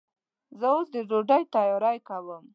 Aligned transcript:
زه 0.59 0.67
اوس 0.75 0.87
د 0.93 0.97
ډوډۍ 1.09 1.43
تیاری 1.53 1.97
کوم. 2.07 2.43